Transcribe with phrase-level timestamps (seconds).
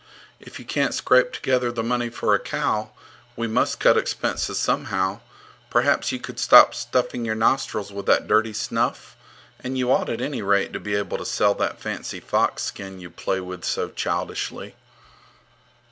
[0.39, 2.89] If you can't scrape together the money for a cow,
[3.35, 5.19] we must cut expenses somehow.
[5.69, 9.15] Perhaps you could stop stuffing your nostrils with that dirty snuff?
[9.59, 12.99] And you ought at any rate to be able to sell that fancy fox skin
[12.99, 14.75] you play with so childishly.